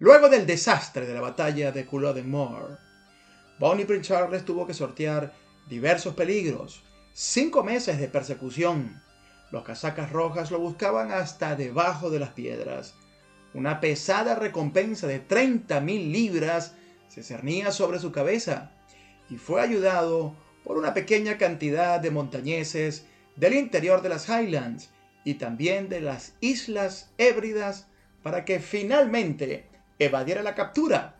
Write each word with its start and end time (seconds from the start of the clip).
Luego 0.00 0.30
del 0.30 0.46
desastre 0.46 1.04
de 1.04 1.12
la 1.12 1.20
batalla 1.20 1.72
de 1.72 1.84
Culloden 1.84 2.30
Moor, 2.30 2.78
Bonnie 3.58 3.84
Prince 3.84 4.08
Charles 4.08 4.46
tuvo 4.46 4.66
que 4.66 4.72
sortear 4.72 5.34
diversos 5.68 6.14
peligros, 6.14 6.82
cinco 7.12 7.62
meses 7.62 7.98
de 7.98 8.08
persecución. 8.08 9.02
Los 9.50 9.62
casacas 9.62 10.10
rojas 10.10 10.50
lo 10.50 10.58
buscaban 10.58 11.12
hasta 11.12 11.54
debajo 11.54 12.08
de 12.08 12.18
las 12.18 12.30
piedras. 12.30 12.94
Una 13.52 13.78
pesada 13.80 14.36
recompensa 14.36 15.06
de 15.06 15.22
30.000 15.22 16.10
libras 16.10 16.74
se 17.08 17.22
cernía 17.22 17.70
sobre 17.70 17.98
su 17.98 18.10
cabeza 18.10 18.70
y 19.28 19.36
fue 19.36 19.60
ayudado 19.60 20.34
por 20.64 20.78
una 20.78 20.94
pequeña 20.94 21.36
cantidad 21.36 22.00
de 22.00 22.10
montañeses 22.10 23.04
del 23.36 23.52
interior 23.52 24.00
de 24.00 24.08
las 24.08 24.30
Highlands 24.30 24.88
y 25.26 25.34
también 25.34 25.90
de 25.90 26.00
las 26.00 26.32
Islas 26.40 27.10
Hébridas 27.18 27.86
para 28.22 28.46
que 28.46 28.60
finalmente 28.60 29.68
evadiera 30.00 30.42
la 30.42 30.56
captura 30.56 31.14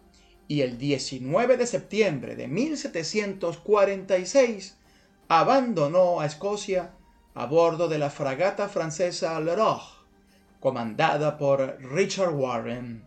y 0.48 0.62
el 0.62 0.78
19 0.78 1.56
de 1.56 1.66
septiembre 1.66 2.34
de 2.34 2.48
1746 2.48 4.76
abandonó 5.28 6.20
a 6.20 6.26
Escocia 6.26 6.90
a 7.34 7.46
bordo 7.46 7.86
de 7.86 7.98
la 7.98 8.10
fragata 8.10 8.68
francesa 8.68 9.38
Le 9.38 9.54
comandada 10.58 11.38
por 11.38 11.78
Richard 11.80 12.34
Warren. 12.34 13.04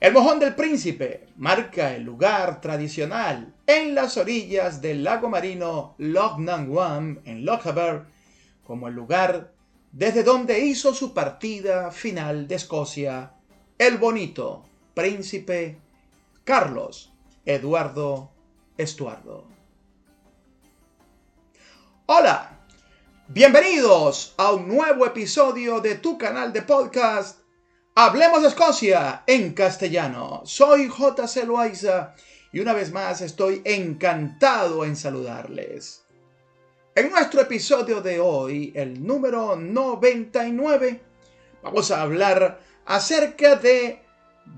El 0.00 0.12
mojón 0.12 0.38
del 0.38 0.54
príncipe 0.54 1.28
marca 1.36 1.94
el 1.94 2.02
lugar 2.02 2.60
tradicional 2.60 3.54
en 3.66 3.94
las 3.94 4.16
orillas 4.16 4.82
del 4.82 5.02
lago 5.02 5.30
marino 5.30 5.94
Loch 5.98 6.38
Nangwam 6.38 7.20
en 7.24 7.44
Lochaber 7.44 8.04
como 8.64 8.88
el 8.88 8.94
lugar 8.94 9.52
desde 9.92 10.24
donde 10.24 10.60
hizo 10.60 10.94
su 10.94 11.14
partida 11.14 11.90
final 11.90 12.46
de 12.46 12.56
Escocia 12.56 13.32
el 13.78 13.96
bonito 13.96 14.64
príncipe 14.92 15.78
Carlos 16.42 17.12
Eduardo 17.44 18.28
Estuardo. 18.76 19.44
Hola, 22.06 22.58
bienvenidos 23.28 24.34
a 24.36 24.50
un 24.50 24.66
nuevo 24.66 25.06
episodio 25.06 25.80
de 25.80 25.94
tu 25.94 26.18
canal 26.18 26.52
de 26.52 26.62
podcast 26.62 27.38
Hablemos 27.94 28.42
de 28.42 28.48
Escocia 28.48 29.22
en 29.28 29.54
castellano. 29.54 30.42
Soy 30.44 30.88
J.C. 30.88 31.46
Loaiza 31.46 32.14
y 32.52 32.58
una 32.58 32.72
vez 32.72 32.90
más 32.90 33.20
estoy 33.20 33.62
encantado 33.64 34.84
en 34.84 34.96
saludarles. 34.96 36.04
En 36.96 37.10
nuestro 37.10 37.42
episodio 37.42 38.00
de 38.00 38.18
hoy, 38.18 38.72
el 38.74 39.06
número 39.06 39.54
99, 39.54 41.00
vamos 41.62 41.92
a 41.92 42.02
hablar 42.02 42.67
acerca 42.88 43.54
de 43.56 44.00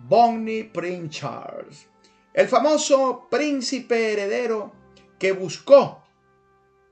Bonnie 0.07 0.65
Prince 0.65 1.21
Charles, 1.21 1.87
el 2.33 2.47
famoso 2.47 3.27
príncipe 3.29 4.13
heredero 4.13 4.73
que 5.19 5.33
buscó 5.33 6.05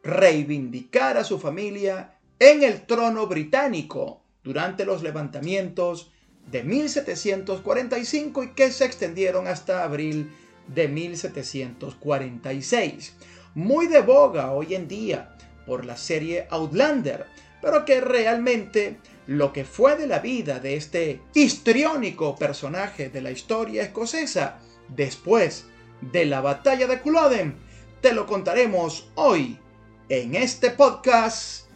reivindicar 0.03 1.16
a 1.16 1.22
su 1.22 1.39
familia 1.39 2.16
en 2.41 2.64
el 2.64 2.84
trono 2.86 3.28
británico 3.28 4.20
durante 4.42 4.84
los 4.84 5.05
levantamientos 5.05 6.11
de 6.50 6.64
1745 6.64 8.42
y 8.42 8.48
que 8.55 8.72
se 8.72 8.86
extendieron 8.86 9.47
hasta 9.47 9.84
abril 9.84 10.33
de 10.66 10.89
1746. 10.89 13.14
Muy 13.55 13.86
de 13.86 14.00
boga 14.00 14.50
hoy 14.50 14.75
en 14.75 14.89
día 14.89 15.36
por 15.66 15.84
la 15.84 15.97
serie 15.97 16.48
Outlander, 16.50 17.27
pero 17.62 17.84
que 17.84 18.00
realmente 18.00 18.98
lo 19.28 19.52
que 19.52 19.66
fue 19.66 19.94
de 19.96 20.06
la 20.06 20.20
vida 20.20 20.58
de 20.58 20.74
este 20.74 21.20
histriónico 21.34 22.34
personaje 22.34 23.10
de 23.10 23.20
la 23.20 23.30
historia 23.30 23.82
escocesa 23.82 24.58
después 24.88 25.66
de 26.00 26.24
la 26.24 26.40
batalla 26.40 26.86
de 26.86 27.00
Culloden, 27.00 27.54
te 28.00 28.14
lo 28.14 28.26
contaremos 28.26 29.10
hoy 29.16 29.58
en 30.08 30.34
este 30.34 30.70
podcast 30.70 31.66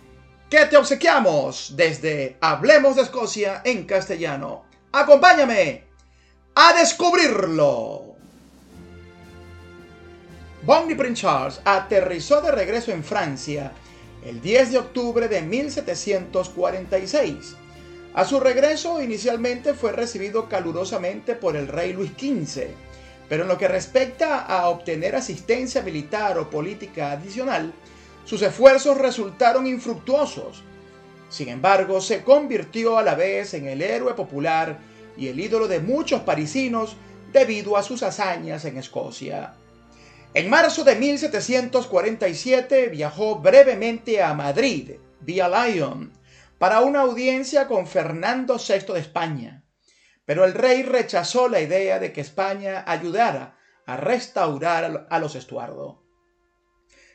que 0.49 0.65
te 0.65 0.78
obsequiamos 0.78 1.75
desde 1.77 2.38
Hablemos 2.41 2.97
de 2.97 3.03
Escocia 3.03 3.60
en 3.66 3.84
castellano. 3.84 4.65
Acompáñame 4.91 5.84
a 6.54 6.72
descubrirlo. 6.72 8.16
Bonnie 10.62 10.97
Prince 10.97 11.21
Charles 11.21 11.60
aterrizó 11.66 12.41
de 12.41 12.50
regreso 12.50 12.93
en 12.93 13.04
Francia 13.04 13.72
el 14.25 14.41
10 14.41 14.72
de 14.72 14.78
octubre 14.78 15.28
de 15.28 15.43
1746. 15.43 17.56
A 18.15 18.25
su 18.25 18.41
regreso 18.41 19.03
inicialmente 19.03 19.75
fue 19.75 19.93
recibido 19.93 20.49
calurosamente 20.49 21.34
por 21.34 21.56
el 21.56 21.69
rey 21.69 21.93
Luis 21.93 22.12
XV, 22.12 22.69
pero 23.28 23.43
en 23.43 23.49
lo 23.49 23.59
que 23.59 23.69
respecta 23.69 24.41
a 24.41 24.69
obtener 24.69 25.15
asistencia 25.16 25.83
militar 25.83 26.38
o 26.38 26.49
política 26.50 27.12
adicional, 27.12 27.75
sus 28.25 28.41
esfuerzos 28.43 28.99
resultaron 28.99 29.66
infructuosos. 29.66 30.62
Sin 31.28 31.49
embargo, 31.49 32.00
se 32.00 32.22
convirtió 32.22 32.99
a 32.99 33.03
la 33.03 33.15
vez 33.15 33.54
en 33.54 33.66
el 33.66 33.81
héroe 33.81 34.12
popular 34.15 34.78
y 35.16 35.28
el 35.28 35.41
ídolo 35.41 35.66
de 35.66 35.81
muchos 35.81 36.21
parisinos 36.21 36.97
debido 37.33 37.78
a 37.78 37.83
sus 37.83 38.03
hazañas 38.03 38.66
en 38.66 38.77
Escocia. 38.77 39.54
En 40.34 40.48
marzo 40.48 40.82
de 40.82 40.97
1747 40.97 42.88
viajó 42.88 43.41
brevemente 43.41 44.22
a 44.22 44.32
Madrid, 44.32 44.93
vía 45.20 45.47
Lyon, 45.47 46.10
para 46.59 46.81
una 46.81 47.03
audiencia 47.03 47.69
con 47.69 47.87
Fernando 47.87 48.56
VI 48.56 48.94
de 48.94 49.00
España. 49.00 49.66
Pero 50.25 50.47
el 50.47 50.54
rey 50.54 50.84
rechazó 50.84 51.48
la 51.48 51.60
idea 51.60 51.98
de 51.98 52.15
que 52.15 52.22
España 52.22 52.82
ayudara 52.87 53.59
a 53.84 53.98
restaurar 53.98 55.06
a 55.10 55.19
los 55.19 55.34
Estuardo. 55.34 56.03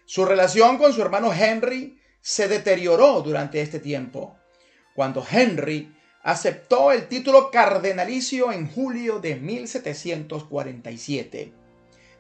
Su 0.06 0.26
relación 0.26 0.78
con 0.78 0.94
su 0.94 1.02
hermano 1.02 1.34
Henry 1.34 2.00
se 2.22 2.48
deterioró 2.48 3.22
durante 3.22 3.62
este 3.62 3.80
tiempo, 3.80 4.38
cuando 4.94 5.26
Henry 5.28 5.92
aceptó 6.22 6.92
el 6.92 7.08
título 7.08 7.50
cardenalicio 7.50 8.52
en 8.52 8.70
julio 8.70 9.18
de 9.18 9.38
1747. 9.38 11.52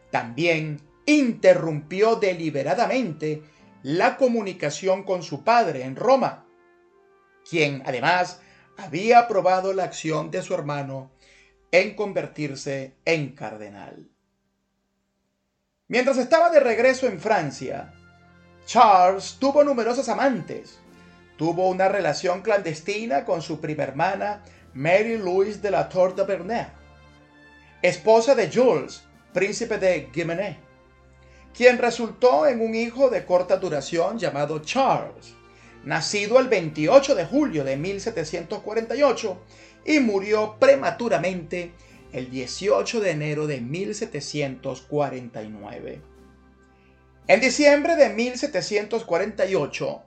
También 0.09 0.86
interrumpió 1.07 2.17
deliberadamente 2.17 3.41
la 3.81 4.17
comunicación 4.17 5.03
con 5.03 5.23
su 5.23 5.43
padre 5.43 5.83
en 5.83 5.95
Roma, 5.95 6.45
quien 7.49 7.81
además 7.85 8.41
había 8.77 9.19
aprobado 9.19 9.73
la 9.73 9.85
acción 9.85 10.29
de 10.29 10.43
su 10.43 10.53
hermano 10.53 11.11
en 11.71 11.95
convertirse 11.95 12.97
en 13.05 13.33
cardenal. 13.33 14.09
Mientras 15.87 16.17
estaba 16.17 16.49
de 16.49 16.59
regreso 16.59 17.07
en 17.07 17.19
Francia, 17.19 17.93
Charles 18.65 19.37
tuvo 19.39 19.63
numerosas 19.63 20.09
amantes. 20.09 20.79
Tuvo 21.37 21.69
una 21.69 21.87
relación 21.87 22.41
clandestina 22.41 23.23
con 23.23 23.41
su 23.41 23.61
prima 23.61 23.83
hermana 23.83 24.43
Mary 24.73 25.17
Louise 25.17 25.61
de 25.61 25.71
la 25.71 25.87
Tour 25.87 26.15
de 26.15 26.23
Bernay, 26.23 26.67
esposa 27.81 28.35
de 28.35 28.51
Jules, 28.51 29.03
príncipe 29.33 29.77
de 29.77 30.09
Guimené, 30.11 30.66
quien 31.57 31.77
resultó 31.79 32.45
en 32.45 32.61
un 32.61 32.75
hijo 32.75 33.09
de 33.09 33.25
corta 33.25 33.57
duración 33.57 34.19
llamado 34.19 34.59
Charles, 34.59 35.33
nacido 35.83 36.39
el 36.39 36.49
28 36.49 37.15
de 37.15 37.25
julio 37.25 37.63
de 37.63 37.77
1748 37.77 39.41
y 39.83 39.99
murió 39.99 40.57
prematuramente 40.59 41.71
el 42.13 42.29
18 42.29 42.99
de 42.99 43.09
enero 43.09 43.47
de 43.47 43.61
1749. 43.61 45.99
En 47.27 47.41
diciembre 47.41 47.95
de 47.95 48.09
1748, 48.09 50.01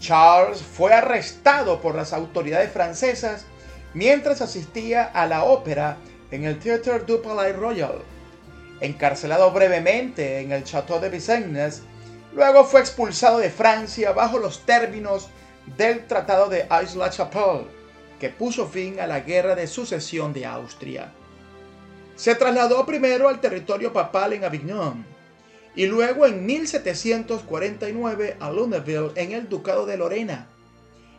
Charles 0.00 0.60
fue 0.60 0.92
arrestado 0.92 1.80
por 1.80 1.94
las 1.94 2.12
autoridades 2.12 2.70
francesas 2.70 3.46
mientras 3.94 4.42
asistía 4.42 5.04
a 5.04 5.26
la 5.26 5.44
ópera 5.44 5.96
en 6.30 6.44
el 6.44 6.58
Theatre 6.58 6.98
du 7.06 7.22
Palais 7.22 7.56
Royal 7.56 8.02
encarcelado 8.84 9.50
brevemente 9.50 10.40
en 10.40 10.52
el 10.52 10.64
Château 10.64 11.00
de 11.00 11.10
Vincennes, 11.10 11.82
luego 12.34 12.64
fue 12.64 12.80
expulsado 12.80 13.38
de 13.38 13.50
Francia 13.50 14.12
bajo 14.12 14.38
los 14.38 14.64
términos 14.66 15.28
del 15.76 16.06
Tratado 16.06 16.48
de 16.48 16.66
Aix-la-Chapelle, 16.68 17.66
que 18.20 18.28
puso 18.28 18.66
fin 18.66 19.00
a 19.00 19.06
la 19.06 19.20
Guerra 19.20 19.54
de 19.54 19.66
Sucesión 19.66 20.32
de 20.32 20.46
Austria. 20.46 21.12
Se 22.16 22.34
trasladó 22.34 22.86
primero 22.86 23.28
al 23.28 23.40
territorio 23.40 23.92
papal 23.92 24.34
en 24.34 24.44
Avignon 24.44 25.04
y 25.74 25.86
luego 25.86 26.26
en 26.26 26.46
1749 26.46 28.36
a 28.38 28.50
Lunéville 28.50 29.12
en 29.16 29.32
el 29.32 29.48
Ducado 29.48 29.84
de 29.86 29.96
Lorena. 29.96 30.48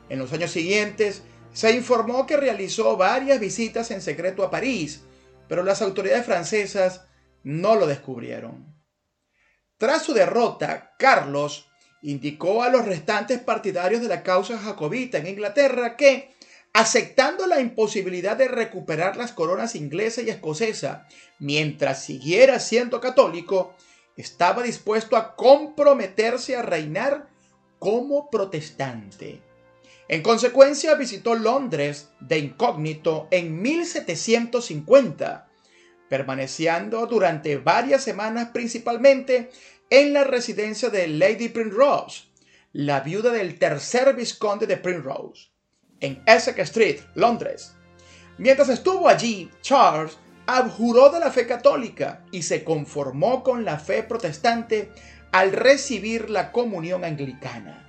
En 0.07 0.19
los 0.19 0.31
años 0.31 0.51
siguientes 0.51 1.23
se 1.51 1.71
informó 1.71 2.25
que 2.25 2.37
realizó 2.37 2.95
varias 2.95 3.39
visitas 3.39 3.91
en 3.91 4.01
secreto 4.01 4.43
a 4.43 4.51
París, 4.51 5.01
pero 5.49 5.63
las 5.63 5.81
autoridades 5.81 6.25
francesas 6.25 7.01
no 7.45 7.75
lo 7.75 7.85
descubrieron. 7.85 8.75
Tras 9.77 10.03
su 10.03 10.13
derrota, 10.13 10.95
Carlos 10.97 11.69
indicó 12.01 12.63
a 12.63 12.69
los 12.69 12.85
restantes 12.85 13.39
partidarios 13.39 14.01
de 14.01 14.07
la 14.07 14.23
causa 14.23 14.57
jacobita 14.57 15.19
en 15.19 15.27
Inglaterra 15.27 15.95
que, 15.95 16.33
aceptando 16.73 17.45
la 17.45 17.61
imposibilidad 17.61 18.35
de 18.35 18.47
recuperar 18.47 19.15
las 19.15 19.31
coronas 19.31 19.75
inglesa 19.75 20.23
y 20.23 20.29
escocesa 20.29 21.07
mientras 21.39 22.03
siguiera 22.03 22.59
siendo 22.59 22.99
católico, 22.99 23.75
estaba 24.17 24.63
dispuesto 24.63 25.15
a 25.15 25.35
comprometerse 25.35 26.55
a 26.55 26.63
reinar 26.63 27.29
como 27.77 28.29
protestante. 28.31 29.41
En 30.07 30.23
consecuencia, 30.23 30.95
visitó 30.95 31.35
Londres 31.35 32.09
de 32.19 32.39
incógnito 32.39 33.27
en 33.29 33.61
1750, 33.61 35.47
permaneciendo 36.09 37.07
durante 37.07 37.57
varias 37.57 38.03
semanas 38.03 38.49
principalmente 38.53 39.49
en 39.89 40.13
la 40.13 40.23
residencia 40.23 40.89
de 40.89 41.07
Lady 41.07 41.49
Primrose, 41.49 42.23
la 42.73 42.99
viuda 43.01 43.31
del 43.31 43.57
tercer 43.57 44.13
vizconde 44.15 44.67
de 44.67 44.77
Primrose 44.77 45.49
en 45.99 46.21
Essex 46.25 46.59
Street, 46.59 46.99
Londres. 47.15 47.73
Mientras 48.37 48.69
estuvo 48.69 49.07
allí, 49.07 49.49
Charles 49.61 50.17
abjuró 50.45 51.09
de 51.09 51.19
la 51.19 51.31
fe 51.31 51.47
católica 51.47 52.23
y 52.31 52.43
se 52.43 52.63
conformó 52.63 53.43
con 53.43 53.65
la 53.65 53.79
fe 53.79 54.03
protestante 54.03 54.91
al 55.31 55.51
recibir 55.51 56.29
la 56.29 56.51
comunión 56.51 57.03
anglicana. 57.03 57.81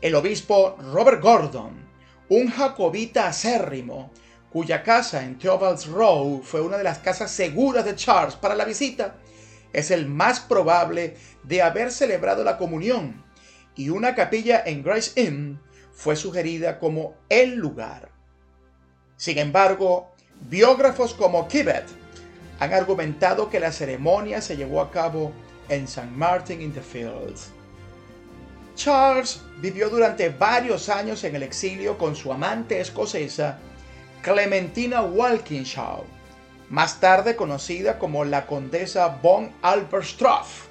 El 0.00 0.14
obispo 0.14 0.76
Robert 0.92 1.20
Gordon, 1.22 1.88
un 2.28 2.48
jacobita 2.50 3.26
acérrimo, 3.26 4.10
cuya 4.52 4.82
casa 4.82 5.22
en 5.22 5.38
Theobald's 5.38 5.86
Row 5.86 6.42
fue 6.42 6.60
una 6.60 6.76
de 6.76 6.84
las 6.84 6.98
casas 6.98 7.30
seguras 7.30 7.84
de 7.84 7.94
Charles 7.94 8.34
para 8.34 8.54
la 8.54 8.64
visita, 8.64 9.14
es 9.72 9.90
el 9.90 10.06
más 10.06 10.40
probable 10.40 11.16
de 11.44 11.62
haber 11.62 11.92
celebrado 11.92 12.42
la 12.42 12.58
comunión, 12.58 13.24
y 13.76 13.90
una 13.90 14.14
capilla 14.14 14.62
en 14.66 14.82
Grace 14.82 15.20
Inn 15.20 15.60
fue 15.92 16.16
sugerida 16.16 16.78
como 16.78 17.14
el 17.28 17.54
lugar. 17.54 18.10
Sin 19.16 19.38
embargo, 19.38 20.10
biógrafos 20.48 21.14
como 21.14 21.46
Kibet 21.46 21.84
han 22.58 22.74
argumentado 22.74 23.48
que 23.48 23.60
la 23.60 23.72
ceremonia 23.72 24.40
se 24.40 24.56
llevó 24.56 24.80
a 24.80 24.90
cabo 24.90 25.32
en 25.68 25.84
St. 25.84 26.08
Martin 26.10 26.60
in 26.60 26.72
the 26.72 26.82
Fields. 26.82 27.50
Charles 28.74 29.42
vivió 29.60 29.88
durante 29.90 30.30
varios 30.30 30.88
años 30.88 31.22
en 31.24 31.36
el 31.36 31.42
exilio 31.42 31.98
con 31.98 32.16
su 32.16 32.32
amante 32.32 32.80
escocesa, 32.80 33.58
Clementina 34.22 35.00
Walkinshaw, 35.00 36.04
más 36.68 37.00
tarde 37.00 37.36
conocida 37.36 37.98
como 37.98 38.26
la 38.26 38.46
condesa 38.46 39.18
von 39.22 39.50
Alberstroff, 39.62 40.66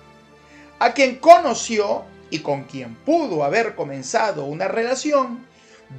a 0.78 0.94
quien 0.94 1.16
conoció 1.16 2.04
y 2.30 2.38
con 2.40 2.66
quien 2.66 2.94
pudo 2.94 3.44
haber 3.44 3.74
comenzado 3.74 4.46
una 4.46 4.68
relación 4.68 5.48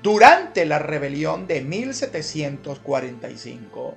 durante 0.00 0.64
la 0.64 0.78
rebelión 0.78 1.48
de 1.48 1.62
1745. 1.62 3.96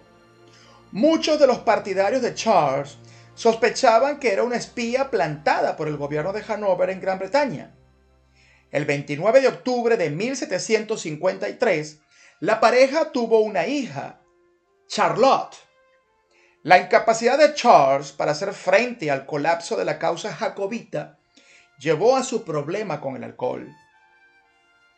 Muchos 0.91 1.39
de 1.39 1.45
los 1.45 1.59
partidarios 1.59 2.23
de 2.23 2.33
Charles 2.33 2.97
sospechaban 3.35 4.19
que 4.19 4.33
era 4.33 4.43
una 4.43 4.57
espía 4.57 5.11
plantada 5.11 5.77
por 5.77 5.87
el 5.87 5.97
gobierno 5.97 6.33
de 6.33 6.43
Hanover 6.47 6.89
en 6.89 7.01
Gran 7.01 7.19
Bretaña. 7.19 7.75
El 8.71 8.85
29 8.85 9.41
de 9.41 9.47
octubre 9.47 9.95
de 9.97 10.09
1753, 10.09 11.99
la 12.43 12.59
pareja 12.59 13.13
tuvo 13.13 13.39
una 13.39 13.67
hija, 13.67 14.19
Charlotte. 14.89 15.55
La 16.63 16.77
incapacidad 16.77 17.37
de 17.37 17.53
Charles 17.53 18.11
para 18.11 18.33
hacer 18.33 18.53
frente 18.53 19.09
al 19.09 19.25
colapso 19.25 19.77
de 19.77 19.85
la 19.85 19.97
causa 19.97 20.33
jacobita 20.33 21.19
llevó 21.79 22.17
a 22.17 22.23
su 22.23 22.43
problema 22.43 22.99
con 22.99 23.15
el 23.15 23.23
alcohol. 23.23 23.73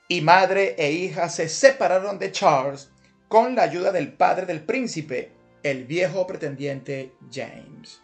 Y 0.07 0.21
madre 0.21 0.73
e 0.79 0.89
hija 0.89 1.29
se 1.29 1.47
separaron 1.47 2.17
de 2.17 2.31
Charles 2.31 2.89
con 3.27 3.53
la 3.53 3.61
ayuda 3.61 3.91
del 3.91 4.11
padre 4.13 4.47
del 4.47 4.65
príncipe, 4.65 5.31
el 5.61 5.85
viejo 5.85 6.25
pretendiente 6.25 7.13
James. 7.31 8.01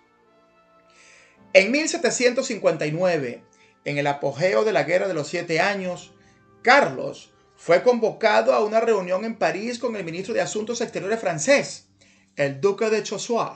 En 1.54 1.72
1759, 1.72 3.44
en 3.86 3.98
el 3.98 4.06
apogeo 4.06 4.64
de 4.64 4.72
la 4.72 4.84
Guerra 4.84 5.08
de 5.08 5.16
los 5.16 5.30
Siete 5.30 5.60
Años, 5.60 6.14
Carlos 6.62 7.32
fue 7.64 7.84
convocado 7.84 8.56
a 8.56 8.66
una 8.66 8.80
reunión 8.80 9.24
en 9.24 9.36
París 9.36 9.78
con 9.78 9.96
el 9.96 10.04
ministro 10.04 10.34
de 10.34 10.42
Asuntos 10.42 10.82
Exteriores 10.82 11.20
francés, 11.20 11.90
el 12.36 12.60
duque 12.60 12.90
de 12.90 13.04
Choiseul. 13.04 13.52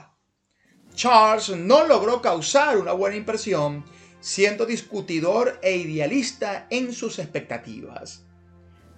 Charles 0.93 1.49
no 1.49 1.87
logró 1.87 2.21
causar 2.21 2.77
una 2.77 2.91
buena 2.91 3.15
impresión 3.15 3.83
siendo 4.19 4.67
discutidor 4.67 5.59
e 5.63 5.77
idealista 5.77 6.67
en 6.69 6.93
sus 6.93 7.17
expectativas. 7.17 8.21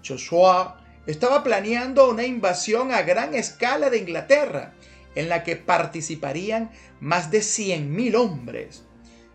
Joshua 0.05 0.83
estaba 1.05 1.41
planeando 1.41 2.09
una 2.09 2.25
invasión 2.25 2.91
a 2.91 3.01
gran 3.01 3.33
escala 3.33 3.89
de 3.89 3.99
Inglaterra, 3.99 4.73
en 5.15 5.29
la 5.29 5.45
que 5.45 5.55
participarían 5.55 6.69
más 6.99 7.31
de 7.31 7.39
100.000 7.39 8.13
hombres, 8.15 8.83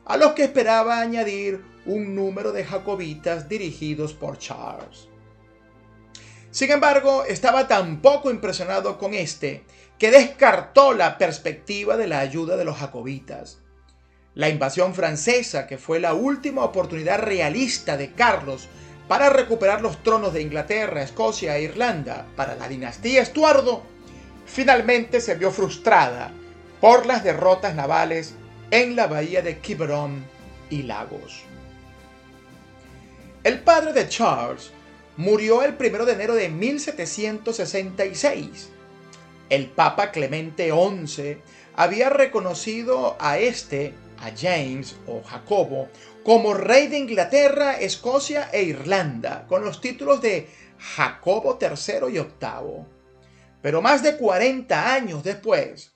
a 0.04 0.18
los 0.18 0.32
que 0.32 0.44
esperaba 0.44 1.00
añadir 1.00 1.64
un 1.86 2.14
número 2.14 2.52
de 2.52 2.62
jacobitas 2.62 3.48
dirigidos 3.48 4.12
por 4.12 4.36
Charles. 4.36 5.08
Sin 6.52 6.70
embargo, 6.70 7.24
estaba 7.24 7.66
tan 7.66 8.00
poco 8.00 8.30
impresionado 8.30 8.98
con 8.98 9.14
este 9.14 9.64
que 9.98 10.12
descartó 10.12 10.94
la 10.94 11.18
perspectiva 11.18 11.96
de 11.96 12.06
la 12.06 12.20
ayuda 12.20 12.56
de 12.56 12.64
los 12.64 12.76
jacobitas 12.76 13.58
la 14.34 14.48
invasión 14.48 14.94
francesa, 14.94 15.66
que 15.66 15.78
fue 15.78 16.00
la 16.00 16.14
última 16.14 16.64
oportunidad 16.64 17.20
realista 17.20 17.96
de 17.96 18.12
Carlos 18.12 18.68
para 19.08 19.28
recuperar 19.28 19.82
los 19.82 20.02
tronos 20.02 20.32
de 20.32 20.40
Inglaterra, 20.40 21.02
Escocia 21.02 21.56
e 21.56 21.62
Irlanda 21.62 22.26
para 22.34 22.54
la 22.54 22.68
dinastía 22.68 23.20
Estuardo, 23.20 23.82
finalmente 24.46 25.20
se 25.20 25.34
vio 25.34 25.50
frustrada 25.50 26.32
por 26.80 27.04
las 27.04 27.22
derrotas 27.22 27.74
navales 27.74 28.34
en 28.70 28.96
la 28.96 29.06
bahía 29.06 29.42
de 29.42 29.58
Quiberon 29.58 30.24
y 30.70 30.84
Lagos. 30.84 31.42
El 33.44 33.60
padre 33.60 33.92
de 33.92 34.08
Charles 34.08 34.72
murió 35.16 35.62
el 35.62 35.76
1 35.78 36.04
de 36.04 36.12
enero 36.12 36.34
de 36.34 36.48
1766. 36.48 38.70
El 39.48 39.66
Papa 39.66 40.10
Clemente 40.10 40.70
XI 40.70 41.38
había 41.74 42.10
reconocido 42.10 43.16
a 43.20 43.38
este 43.38 43.94
a 44.18 44.32
James 44.36 44.96
o 45.06 45.22
Jacobo 45.22 45.88
como 46.22 46.52
rey 46.54 46.86
de 46.86 46.98
Inglaterra, 46.98 47.80
Escocia 47.80 48.48
e 48.52 48.62
Irlanda, 48.62 49.46
con 49.48 49.64
los 49.64 49.80
títulos 49.80 50.22
de 50.22 50.48
Jacobo 50.78 51.58
III 51.60 52.08
y 52.08 52.20
VIII. 52.20 52.86
Pero 53.60 53.82
más 53.82 54.00
de 54.02 54.16
40 54.16 54.94
años 54.94 55.24
después, 55.24 55.92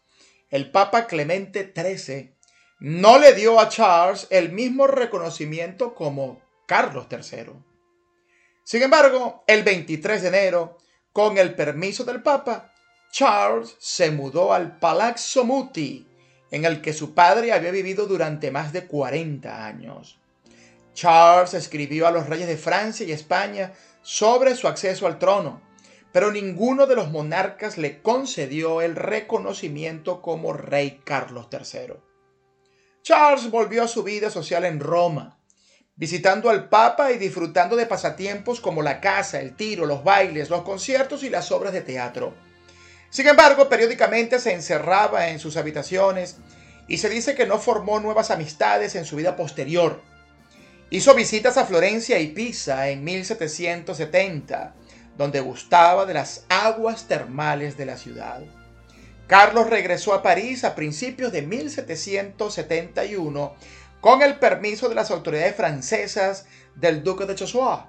el 0.50 0.70
Papa 0.70 1.06
Clemente 1.06 1.72
XIII 1.74 2.36
no 2.80 3.18
le 3.18 3.32
dio 3.34 3.60
a 3.60 3.68
Charles 3.68 4.26
el 4.30 4.52
mismo 4.52 4.86
reconocimiento 4.86 5.94
como 5.94 6.40
Carlos 6.66 7.06
III. 7.10 7.52
Sin 8.66 8.82
embargo, 8.82 9.44
el 9.46 9.62
23 9.62 10.22
de 10.22 10.28
enero, 10.28 10.78
con 11.12 11.38
el 11.38 11.54
permiso 11.54 12.02
del 12.02 12.20
Papa, 12.20 12.74
Charles 13.12 13.76
se 13.78 14.10
mudó 14.10 14.52
al 14.52 14.80
Palazzo 14.80 15.44
Muti, 15.44 16.04
en 16.50 16.64
el 16.64 16.80
que 16.80 16.92
su 16.92 17.14
padre 17.14 17.52
había 17.52 17.70
vivido 17.70 18.06
durante 18.06 18.50
más 18.50 18.72
de 18.72 18.88
40 18.88 19.64
años. 19.64 20.18
Charles 20.94 21.54
escribió 21.54 22.08
a 22.08 22.10
los 22.10 22.26
reyes 22.26 22.48
de 22.48 22.56
Francia 22.56 23.06
y 23.06 23.12
España 23.12 23.72
sobre 24.02 24.56
su 24.56 24.66
acceso 24.66 25.06
al 25.06 25.20
trono, 25.20 25.62
pero 26.10 26.32
ninguno 26.32 26.88
de 26.88 26.96
los 26.96 27.12
monarcas 27.12 27.78
le 27.78 28.02
concedió 28.02 28.82
el 28.82 28.96
reconocimiento 28.96 30.20
como 30.20 30.52
rey 30.52 31.02
Carlos 31.04 31.46
III. 31.52 31.98
Charles 33.04 33.48
volvió 33.48 33.84
a 33.84 33.88
su 33.88 34.02
vida 34.02 34.28
social 34.28 34.64
en 34.64 34.80
Roma, 34.80 35.38
visitando 35.96 36.50
al 36.50 36.68
Papa 36.68 37.10
y 37.10 37.18
disfrutando 37.18 37.74
de 37.74 37.86
pasatiempos 37.86 38.60
como 38.60 38.82
la 38.82 39.00
caza, 39.00 39.40
el 39.40 39.56
tiro, 39.56 39.86
los 39.86 40.04
bailes, 40.04 40.50
los 40.50 40.62
conciertos 40.62 41.22
y 41.22 41.30
las 41.30 41.50
obras 41.50 41.72
de 41.72 41.80
teatro. 41.80 42.34
Sin 43.08 43.26
embargo, 43.26 43.70
periódicamente 43.70 44.38
se 44.38 44.52
encerraba 44.52 45.30
en 45.30 45.38
sus 45.38 45.56
habitaciones 45.56 46.36
y 46.86 46.98
se 46.98 47.08
dice 47.08 47.34
que 47.34 47.46
no 47.46 47.58
formó 47.58 47.98
nuevas 47.98 48.30
amistades 48.30 48.94
en 48.94 49.06
su 49.06 49.16
vida 49.16 49.36
posterior. 49.36 50.02
Hizo 50.90 51.14
visitas 51.14 51.56
a 51.56 51.64
Florencia 51.64 52.20
y 52.20 52.26
Pisa 52.28 52.90
en 52.90 53.02
1770, 53.02 54.74
donde 55.16 55.40
gustaba 55.40 56.04
de 56.04 56.12
las 56.14 56.44
aguas 56.48 57.08
termales 57.08 57.78
de 57.78 57.86
la 57.86 57.96
ciudad. 57.96 58.42
Carlos 59.26 59.68
regresó 59.68 60.14
a 60.14 60.22
París 60.22 60.62
a 60.62 60.76
principios 60.76 61.32
de 61.32 61.42
1771 61.42 63.56
con 64.00 64.22
el 64.22 64.36
permiso 64.38 64.88
de 64.88 64.94
las 64.94 65.10
autoridades 65.10 65.56
francesas 65.56 66.46
del 66.74 67.02
duque 67.02 67.26
de 67.26 67.34
Choiseul, 67.34 67.80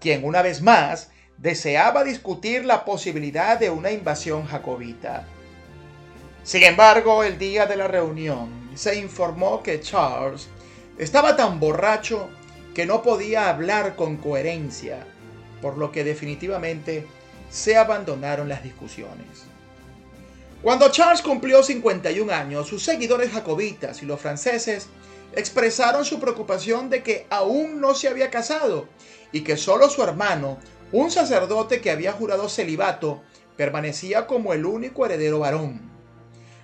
quien 0.00 0.24
una 0.24 0.42
vez 0.42 0.62
más 0.62 1.10
deseaba 1.38 2.04
discutir 2.04 2.64
la 2.64 2.84
posibilidad 2.84 3.58
de 3.58 3.70
una 3.70 3.90
invasión 3.90 4.46
jacobita. 4.46 5.26
Sin 6.42 6.62
embargo, 6.62 7.24
el 7.24 7.38
día 7.38 7.66
de 7.66 7.76
la 7.76 7.88
reunión 7.88 8.70
se 8.74 8.98
informó 8.98 9.62
que 9.62 9.80
Charles 9.80 10.48
estaba 10.98 11.36
tan 11.36 11.58
borracho 11.58 12.28
que 12.74 12.86
no 12.86 13.02
podía 13.02 13.48
hablar 13.48 13.96
con 13.96 14.16
coherencia, 14.16 14.98
por 15.62 15.78
lo 15.78 15.90
que 15.90 16.04
definitivamente 16.04 17.06
se 17.50 17.76
abandonaron 17.76 18.48
las 18.48 18.62
discusiones. 18.62 19.44
Cuando 20.62 20.90
Charles 20.90 21.22
cumplió 21.22 21.62
51 21.62 22.32
años, 22.32 22.68
sus 22.68 22.82
seguidores 22.82 23.30
jacobitas 23.30 24.02
y 24.02 24.06
los 24.06 24.20
franceses 24.20 24.88
expresaron 25.36 26.04
su 26.04 26.20
preocupación 26.20 26.90
de 26.90 27.02
que 27.02 27.26
aún 27.30 27.80
no 27.80 27.94
se 27.94 28.08
había 28.08 28.30
casado 28.30 28.88
y 29.32 29.42
que 29.42 29.56
solo 29.56 29.88
su 29.88 30.02
hermano, 30.02 30.58
un 30.92 31.10
sacerdote 31.10 31.80
que 31.80 31.90
había 31.90 32.12
jurado 32.12 32.48
celibato, 32.48 33.22
permanecía 33.56 34.26
como 34.26 34.52
el 34.52 34.64
único 34.64 35.04
heredero 35.04 35.40
varón. 35.40 35.90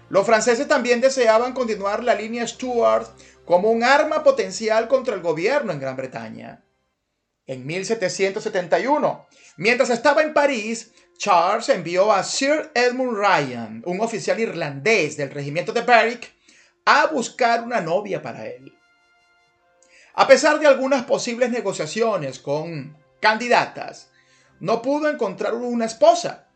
Los 0.09 0.27
franceses 0.27 0.67
también 0.67 1.01
deseaban 1.01 1.53
continuar 1.53 2.03
la 2.03 2.15
línea 2.15 2.47
Stuart 2.47 3.09
como 3.45 3.71
un 3.71 3.85
arma 3.85 4.23
potencial 4.23 4.89
contra 4.89 5.15
el 5.15 5.21
gobierno 5.21 5.73
en 5.73 5.81
Gran 5.81 5.97
Bretaña. 5.97 6.65
En 7.47 7.67
1771, 7.67 9.27
mientras 9.57 9.91
estaba 9.91 10.23
en 10.23 10.33
París, 10.33 10.93
Charles 11.19 11.69
envió 11.69 12.13
a 12.13 12.23
Sir 12.23 12.71
Edmund 12.75 13.17
Ryan, 13.17 13.83
un 13.87 14.01
oficial 14.01 14.39
irlandés 14.41 15.17
del 15.17 15.31
regimiento 15.31 15.73
de 15.73 15.83
Berwick, 15.83 16.33
a 16.93 17.07
buscar 17.07 17.63
una 17.63 17.81
novia 17.81 18.21
para 18.21 18.47
él. 18.47 18.77
A 20.15 20.27
pesar 20.27 20.59
de 20.59 20.67
algunas 20.67 21.05
posibles 21.05 21.51
negociaciones 21.51 22.41
con 22.41 22.99
candidatas, 23.21 24.11
no 24.59 24.83
pudo 24.83 25.09
encontrar 25.09 25.55
una 25.55 25.85
esposa. 25.85 26.49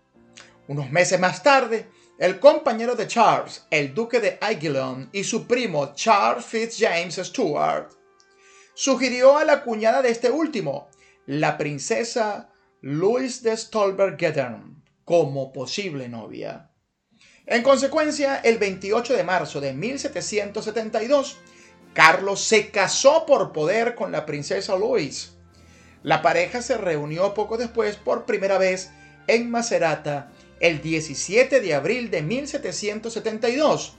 Unos 0.67 0.91
meses 0.91 1.21
más 1.21 1.43
tarde, 1.43 1.89
el 2.19 2.41
compañero 2.41 2.97
de 2.97 3.07
Charles, 3.07 3.65
el 3.71 3.95
duque 3.95 4.19
de 4.19 4.39
Aiguillon, 4.41 5.09
y 5.13 5.23
su 5.23 5.47
primo 5.47 5.95
Charles 5.95 6.45
Fitzjames 6.45 7.17
Stuart, 7.17 7.93
sugirió 8.75 9.39
a 9.39 9.45
la 9.45 9.63
cuñada 9.63 10.03
de 10.03 10.11
este 10.11 10.31
último, 10.31 10.89
la 11.27 11.57
princesa 11.57 12.51
Louise 12.81 13.49
de 13.49 13.57
Stolberg-Gedern, 13.57 14.83
como 15.05 15.53
posible 15.53 16.09
novia. 16.09 16.71
En 17.47 17.63
consecuencia, 17.63 18.37
el 18.37 18.57
28 18.57 19.15
de 19.15 19.23
marzo 19.23 19.61
de 19.61 19.75
1772, 19.75 21.37
Carlos 21.93 22.41
se 22.41 22.71
casó 22.71 23.27
por 23.27 23.53
poder 23.53 23.95
con 23.95 24.13
la 24.13 24.25
princesa 24.25 24.77
Louise. 24.77 25.29
La 26.03 26.23
pareja 26.23 26.63
se 26.63 26.79
reunió 26.79 27.35
poco 27.35 27.59
después 27.59 27.97
por 27.97 28.25
primera 28.25 28.57
vez 28.57 28.91
en 29.27 29.51
Macerata 29.51 30.31
el 30.59 30.81
17 30.81 31.61
de 31.61 31.75
abril 31.75 32.11
de 32.11 32.23
1772, 32.23 33.95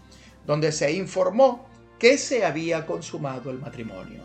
donde 0.47 0.71
se 0.71 0.91
informó 0.93 1.69
que 1.99 2.17
se 2.17 2.45
había 2.45 2.87
consumado 2.87 3.51
el 3.51 3.59
matrimonio. 3.59 4.23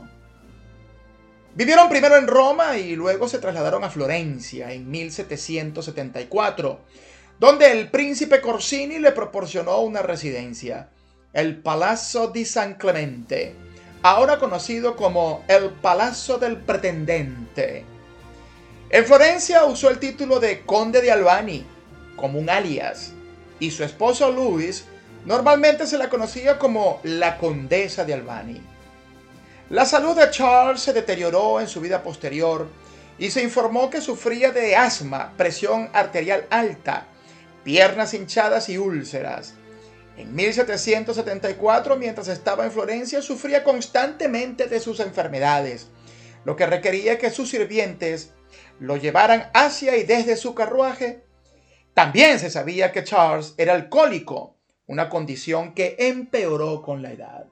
Vivieron 1.54 1.88
primero 1.88 2.16
en 2.16 2.26
Roma 2.26 2.78
y 2.78 2.96
luego 2.96 3.28
se 3.28 3.38
trasladaron 3.38 3.84
a 3.84 3.90
Florencia 3.90 4.72
en 4.72 4.90
1774, 4.90 6.80
donde 7.40 7.72
el 7.72 7.90
príncipe 7.90 8.42
Corsini 8.42 8.98
le 8.98 9.12
proporcionó 9.12 9.80
una 9.80 10.02
residencia, 10.02 10.90
el 11.32 11.56
Palazzo 11.56 12.28
di 12.28 12.44
San 12.44 12.74
Clemente, 12.74 13.54
ahora 14.02 14.38
conocido 14.38 14.94
como 14.94 15.42
el 15.48 15.70
Palazzo 15.70 16.36
del 16.36 16.58
Pretendente. 16.58 17.82
En 18.90 19.06
Florencia 19.06 19.64
usó 19.64 19.88
el 19.88 19.98
título 19.98 20.38
de 20.38 20.66
Conde 20.66 21.00
de 21.00 21.12
Albani 21.12 21.64
como 22.14 22.38
un 22.38 22.50
alias, 22.50 23.12
y 23.58 23.70
su 23.70 23.84
esposo 23.84 24.30
Luis 24.30 24.84
normalmente 25.24 25.86
se 25.86 25.96
la 25.96 26.10
conocía 26.10 26.58
como 26.58 27.00
la 27.04 27.38
Condesa 27.38 28.04
de 28.04 28.12
Albani. 28.12 28.60
La 29.70 29.86
salud 29.86 30.14
de 30.14 30.30
Charles 30.30 30.82
se 30.82 30.92
deterioró 30.92 31.58
en 31.58 31.68
su 31.68 31.80
vida 31.80 32.02
posterior 32.02 32.68
y 33.18 33.30
se 33.30 33.42
informó 33.42 33.88
que 33.88 34.02
sufría 34.02 34.50
de 34.50 34.76
asma, 34.76 35.32
presión 35.38 35.88
arterial 35.94 36.46
alta, 36.50 37.06
piernas 37.64 38.14
hinchadas 38.14 38.68
y 38.68 38.78
úlceras. 38.78 39.54
En 40.16 40.34
1774, 40.34 41.96
mientras 41.96 42.28
estaba 42.28 42.64
en 42.64 42.72
Florencia, 42.72 43.22
sufría 43.22 43.64
constantemente 43.64 44.66
de 44.66 44.80
sus 44.80 45.00
enfermedades, 45.00 45.88
lo 46.44 46.56
que 46.56 46.66
requería 46.66 47.18
que 47.18 47.30
sus 47.30 47.50
sirvientes 47.50 48.32
lo 48.78 48.96
llevaran 48.96 49.50
hacia 49.54 49.96
y 49.96 50.04
desde 50.04 50.36
su 50.36 50.54
carruaje. 50.54 51.24
También 51.94 52.38
se 52.38 52.50
sabía 52.50 52.92
que 52.92 53.04
Charles 53.04 53.54
era 53.56 53.74
alcohólico, 53.74 54.56
una 54.86 55.08
condición 55.08 55.74
que 55.74 55.96
empeoró 55.98 56.82
con 56.82 57.02
la 57.02 57.12
edad. 57.12 57.46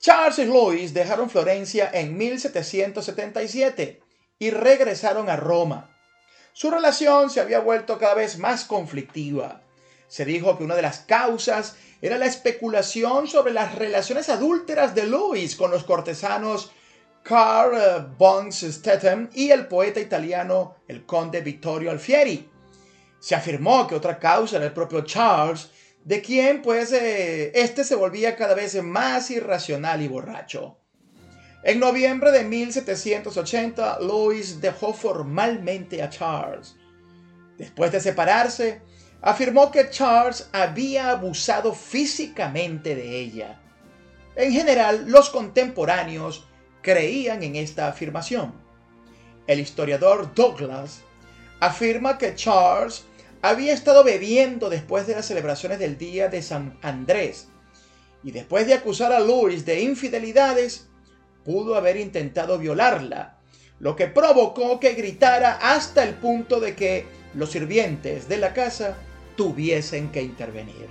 Charles 0.00 0.38
y 0.38 0.44
Louis 0.44 0.94
dejaron 0.94 1.28
Florencia 1.28 1.90
en 1.92 2.16
1777 2.16 4.00
y 4.38 4.50
regresaron 4.50 5.28
a 5.28 5.36
Roma. 5.36 5.97
Su 6.58 6.72
relación 6.72 7.30
se 7.30 7.40
había 7.40 7.60
vuelto 7.60 8.00
cada 8.00 8.14
vez 8.14 8.36
más 8.36 8.64
conflictiva. 8.64 9.62
Se 10.08 10.24
dijo 10.24 10.58
que 10.58 10.64
una 10.64 10.74
de 10.74 10.82
las 10.82 10.98
causas 10.98 11.76
era 12.02 12.18
la 12.18 12.26
especulación 12.26 13.28
sobre 13.28 13.52
las 13.52 13.76
relaciones 13.76 14.28
adúlteras 14.28 14.92
de 14.92 15.06
Louis 15.06 15.54
con 15.54 15.70
los 15.70 15.84
cortesanos 15.84 16.72
Carl 17.22 17.76
eh, 17.76 18.04
von 18.18 18.50
Stetten 18.50 19.30
y 19.34 19.52
el 19.52 19.68
poeta 19.68 20.00
italiano 20.00 20.78
el 20.88 21.06
conde 21.06 21.42
Vittorio 21.42 21.92
Alfieri. 21.92 22.50
Se 23.20 23.36
afirmó 23.36 23.86
que 23.86 23.94
otra 23.94 24.18
causa 24.18 24.56
era 24.56 24.66
el 24.66 24.72
propio 24.72 25.02
Charles, 25.02 25.70
de 26.02 26.20
quien 26.20 26.60
pues 26.60 26.90
eh, 26.92 27.52
este 27.54 27.84
se 27.84 27.94
volvía 27.94 28.34
cada 28.34 28.54
vez 28.54 28.82
más 28.82 29.30
irracional 29.30 30.02
y 30.02 30.08
borracho. 30.08 30.76
En 31.62 31.80
noviembre 31.80 32.30
de 32.30 32.44
1780, 32.44 33.98
Louis 34.00 34.60
dejó 34.60 34.92
formalmente 34.94 36.02
a 36.02 36.08
Charles. 36.08 36.76
Después 37.56 37.90
de 37.90 38.00
separarse, 38.00 38.80
afirmó 39.20 39.70
que 39.72 39.90
Charles 39.90 40.48
había 40.52 41.10
abusado 41.10 41.74
físicamente 41.74 42.94
de 42.94 43.18
ella. 43.18 43.60
En 44.36 44.52
general, 44.52 45.06
los 45.08 45.30
contemporáneos 45.30 46.46
creían 46.80 47.42
en 47.42 47.56
esta 47.56 47.88
afirmación. 47.88 48.54
El 49.48 49.58
historiador 49.58 50.32
Douglas 50.34 51.00
afirma 51.58 52.18
que 52.18 52.36
Charles 52.36 53.04
había 53.42 53.72
estado 53.72 54.04
bebiendo 54.04 54.70
después 54.70 55.06
de 55.06 55.14
las 55.14 55.26
celebraciones 55.26 55.78
del 55.78 55.98
Día 55.98 56.28
de 56.28 56.42
San 56.42 56.78
Andrés 56.82 57.48
y 58.22 58.32
después 58.32 58.66
de 58.66 58.74
acusar 58.74 59.12
a 59.12 59.20
Louis 59.20 59.64
de 59.64 59.80
infidelidades, 59.80 60.87
pudo 61.48 61.76
haber 61.76 61.96
intentado 61.96 62.58
violarla, 62.58 63.38
lo 63.80 63.96
que 63.96 64.06
provocó 64.06 64.78
que 64.78 64.92
gritara 64.92 65.52
hasta 65.52 66.04
el 66.04 66.12
punto 66.12 66.60
de 66.60 66.74
que 66.76 67.06
los 67.32 67.52
sirvientes 67.52 68.28
de 68.28 68.36
la 68.36 68.52
casa 68.52 68.98
tuviesen 69.34 70.12
que 70.12 70.20
intervenir. 70.20 70.88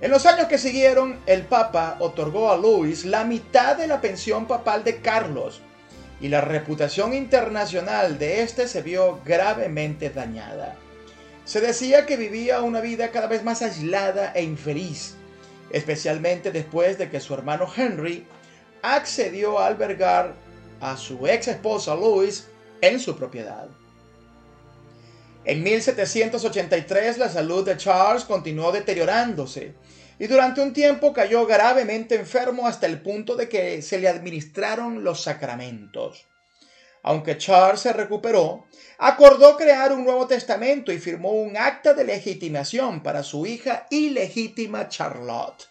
En 0.00 0.10
los 0.10 0.26
años 0.26 0.48
que 0.48 0.58
siguieron, 0.58 1.20
el 1.26 1.42
Papa 1.42 1.96
otorgó 2.00 2.50
a 2.50 2.56
Luis 2.56 3.04
la 3.04 3.22
mitad 3.22 3.76
de 3.76 3.86
la 3.86 4.00
pensión 4.00 4.48
papal 4.48 4.82
de 4.82 4.96
Carlos 4.96 5.60
y 6.20 6.26
la 6.26 6.40
reputación 6.40 7.14
internacional 7.14 8.18
de 8.18 8.42
este 8.42 8.66
se 8.66 8.82
vio 8.82 9.20
gravemente 9.24 10.10
dañada. 10.10 10.74
Se 11.44 11.60
decía 11.60 12.04
que 12.04 12.16
vivía 12.16 12.62
una 12.62 12.80
vida 12.80 13.12
cada 13.12 13.28
vez 13.28 13.44
más 13.44 13.62
aislada 13.62 14.32
e 14.34 14.42
infeliz, 14.42 15.14
especialmente 15.70 16.50
después 16.50 16.98
de 16.98 17.10
que 17.10 17.20
su 17.20 17.32
hermano 17.32 17.68
Henry 17.76 18.26
accedió 18.94 19.58
a 19.58 19.66
albergar 19.66 20.34
a 20.80 20.96
su 20.96 21.26
ex 21.26 21.48
esposa 21.48 21.94
Louis 21.94 22.46
en 22.80 23.00
su 23.00 23.16
propiedad. 23.16 23.68
En 25.44 25.62
1783 25.62 27.18
la 27.18 27.28
salud 27.28 27.64
de 27.64 27.76
Charles 27.76 28.24
continuó 28.24 28.72
deteriorándose 28.72 29.74
y 30.18 30.26
durante 30.26 30.60
un 30.60 30.72
tiempo 30.72 31.12
cayó 31.12 31.46
gravemente 31.46 32.14
enfermo 32.16 32.66
hasta 32.66 32.86
el 32.86 33.00
punto 33.00 33.36
de 33.36 33.48
que 33.48 33.82
se 33.82 33.98
le 33.98 34.08
administraron 34.08 35.04
los 35.04 35.22
sacramentos. 35.22 36.26
Aunque 37.02 37.38
Charles 37.38 37.82
se 37.82 37.92
recuperó, 37.92 38.66
acordó 38.98 39.56
crear 39.56 39.92
un 39.92 40.04
nuevo 40.04 40.26
testamento 40.26 40.90
y 40.90 40.98
firmó 40.98 41.30
un 41.30 41.56
acta 41.56 41.94
de 41.94 42.02
legitimación 42.02 43.00
para 43.02 43.22
su 43.22 43.46
hija 43.46 43.86
ilegítima 43.90 44.88
Charlotte. 44.88 45.68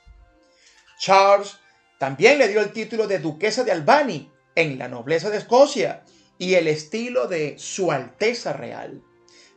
Charles 0.98 1.58
también 1.98 2.40
le 2.40 2.48
dio 2.48 2.62
el 2.62 2.72
título 2.72 3.08
de 3.08 3.20
duquesa 3.20 3.64
de 3.64 3.72
Albany 3.72 4.32
en 4.56 4.78
la 4.78 4.88
nobleza 4.88 5.30
de 5.30 5.38
Escocia 5.38 6.04
y 6.38 6.56
el 6.56 6.68
estilo 6.68 7.28
de 7.28 7.56
Su 7.58 7.92
Alteza 7.92 8.54
Real. 8.54 9.02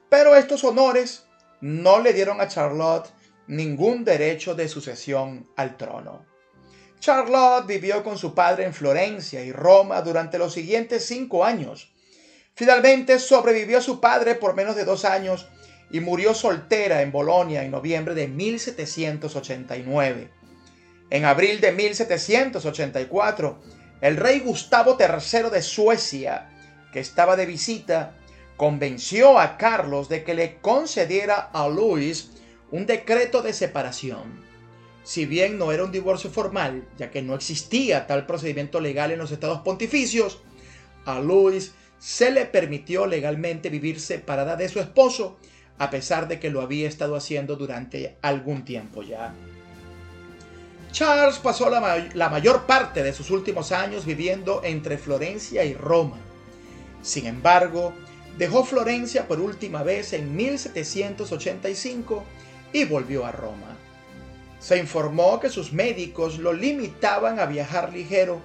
Pero 0.09 0.37
estos 0.37 0.65
honores 0.65 1.25
no 1.61 2.01
le 2.01 2.13
dieron 2.13 2.41
a 2.41 2.49
Charlotte 2.49 3.11
ningún 3.49 4.05
derecho 4.05 4.55
de 4.55 4.69
sucesión 4.69 5.49
al 5.57 5.77
trono. 5.77 6.25
Charlotte 7.01 7.67
vivió 7.67 8.05
con 8.05 8.19
su 8.19 8.35
padre 8.35 8.65
en 8.65 8.75
Florencia 8.75 9.45
y 9.45 9.53
Roma 9.53 10.03
durante 10.03 10.39
los 10.39 10.53
siguientes 10.53 11.07
cinco 11.07 11.45
años. 11.45 11.93
Finalmente 12.55 13.19
sobrevivió 13.19 13.79
a 13.79 13.83
su 13.83 14.01
padre 14.01 14.35
por 14.35 14.55
menos 14.55 14.77
de 14.77 14.85
dos 14.85 15.05
años 15.05 15.49
y 15.91 16.01
murió 16.01 16.35
soltera 16.35 17.03
en 17.03 17.13
Bolonia 17.13 17.63
en 17.63 17.71
noviembre 17.71 18.15
de 18.15 18.29
1789. 18.29 20.38
En 21.11 21.25
abril 21.25 21.61
de 21.61 21.73
1784, 21.73 23.59
el 24.03 24.17
rey 24.17 24.41
Gustavo 24.41 24.99
III 25.01 25.51
de 25.51 25.63
Suecia, 25.63 26.51
que 26.93 27.01
estaba 27.01 27.35
de 27.35 27.47
visita, 27.47 28.15
convenció 28.57 29.39
a 29.39 29.57
Carlos 29.57 30.09
de 30.09 30.23
que 30.25 30.35
le 30.35 30.59
concediera 30.61 31.37
a 31.53 31.69
Luis 31.69 32.31
un 32.71 32.85
decreto 32.87 33.41
de 33.41 33.55
separación. 33.55 34.47
Si 35.03 35.25
bien 35.25 35.57
no 35.57 35.73
era 35.73 35.85
un 35.85 35.93
divorcio 35.93 36.29
formal, 36.31 36.87
ya 36.99 37.11
que 37.11 37.23
no 37.23 37.35
existía 37.35 38.07
tal 38.07 38.27
procedimiento 38.27 38.81
legal 38.81 39.11
en 39.11 39.19
los 39.19 39.31
estados 39.31 39.61
pontificios, 39.61 40.43
a 41.07 41.21
Luis 41.21 41.73
se 41.99 42.31
le 42.31 42.45
permitió 42.45 43.07
legalmente 43.07 43.71
vivir 43.71 44.01
separada 44.01 44.57
de 44.57 44.69
su 44.69 44.81
esposo, 44.81 45.39
a 45.79 45.89
pesar 45.89 46.29
de 46.29 46.39
que 46.39 46.51
lo 46.51 46.61
había 46.61 46.87
estado 46.87 47.17
haciendo 47.17 47.57
durante 47.57 48.19
algún 48.21 48.65
tiempo 48.65 49.03
ya. 49.03 49.35
Charles 50.99 51.39
pasó 51.39 51.71
la, 51.71 52.29
mayor 52.29 52.67
parte 52.67 53.05
de 53.05 53.13
sus 53.13 53.31
últimos 53.31 53.71
años 53.71 54.05
viviendo 54.05 54.63
entre 54.65 54.99
Florencia 54.99 55.65
y 55.65 55.73
Roma. 55.73 56.17
Sin 57.03 57.27
embargo, 57.27 57.93
dejó 58.37 58.65
Florencia 58.65 59.29
por 59.29 59.39
última 59.39 59.85
vez 59.85 60.13
en 60.13 60.35
1785 60.35 62.25
y 62.73 62.85
volvió 62.85 63.25
a 63.25 63.31
Roma. 63.31 63.77
Se 64.59 64.77
informó 64.77 65.39
que 65.39 65.51
sus 65.51 65.73
médicos 65.73 66.41
lo 66.41 66.53
limitaban 66.53 67.39
a 67.39 67.47
viajar 67.47 67.93
ligero 67.93 68.41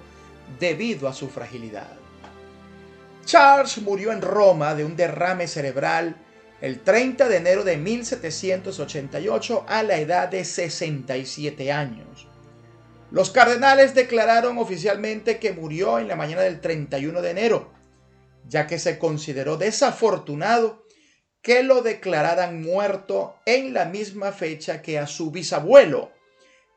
debido 0.60 1.08
a 1.08 1.12
su 1.12 1.28
fragilidad. 1.28 1.90
Charles 3.24 3.78
murió 3.78 4.12
en 4.12 4.22
Roma 4.22 4.76
de 4.76 4.84
un 4.84 4.94
derrame 4.94 5.48
cerebral 5.48 6.14
el 6.60 6.78
30 6.78 7.28
de 7.28 7.36
enero 7.36 7.64
de 7.64 7.78
1788 7.78 9.64
a 9.66 9.82
la 9.82 9.96
edad 9.96 10.28
de 10.28 10.44
67 10.44 11.72
años. 11.72 12.28
Los 13.10 13.30
cardenales 13.30 13.94
declararon 13.94 14.58
oficialmente 14.58 15.38
que 15.38 15.52
murió 15.52 15.98
en 15.98 16.08
la 16.08 16.16
mañana 16.16 16.42
del 16.42 16.60
31 16.60 17.22
de 17.22 17.30
enero, 17.30 17.72
ya 18.48 18.66
que 18.66 18.78
se 18.78 18.98
consideró 18.98 19.56
desafortunado 19.56 20.84
que 21.42 21.62
lo 21.62 21.82
declararan 21.82 22.62
muerto 22.62 23.36
en 23.44 23.74
la 23.74 23.84
misma 23.84 24.32
fecha 24.32 24.80
que 24.80 24.98
a 24.98 25.06
su 25.06 25.30
bisabuelo, 25.30 26.10